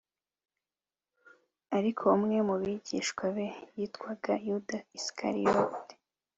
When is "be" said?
3.35-3.47